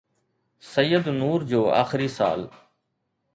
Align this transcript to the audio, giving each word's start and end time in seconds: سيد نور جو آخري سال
سيد 0.67 1.07
نور 1.09 1.41
جو 1.43 1.69
آخري 1.69 2.07
سال 2.07 2.47